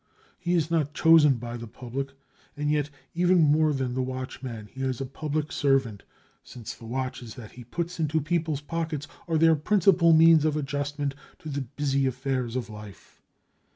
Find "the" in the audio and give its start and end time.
1.57-1.67, 3.93-4.01, 6.73-6.87, 11.49-11.61